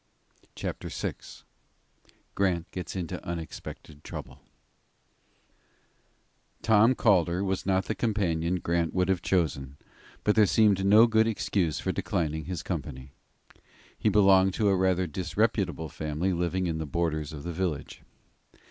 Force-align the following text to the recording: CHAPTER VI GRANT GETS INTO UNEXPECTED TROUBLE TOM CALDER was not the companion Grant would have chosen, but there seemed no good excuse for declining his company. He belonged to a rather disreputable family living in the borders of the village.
CHAPTER 0.55 0.89
VI 0.89 1.13
GRANT 2.33 2.71
GETS 2.71 2.95
INTO 2.95 3.19
UNEXPECTED 3.23 4.03
TROUBLE 4.03 4.39
TOM 6.63 6.95
CALDER 6.95 7.43
was 7.43 7.67
not 7.67 7.85
the 7.85 7.93
companion 7.93 8.55
Grant 8.55 8.95
would 8.95 9.09
have 9.09 9.21
chosen, 9.21 9.77
but 10.23 10.33
there 10.33 10.47
seemed 10.47 10.83
no 10.83 11.05
good 11.05 11.27
excuse 11.27 11.79
for 11.79 11.91
declining 11.91 12.45
his 12.45 12.63
company. 12.63 13.11
He 13.95 14.09
belonged 14.09 14.55
to 14.55 14.69
a 14.69 14.75
rather 14.75 15.05
disreputable 15.05 15.89
family 15.89 16.33
living 16.33 16.65
in 16.65 16.79
the 16.79 16.87
borders 16.87 17.31
of 17.31 17.43
the 17.43 17.53
village. 17.53 18.01